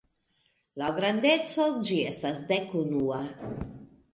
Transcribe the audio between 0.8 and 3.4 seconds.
Laŭ grandeco ĝi estas dek-unua.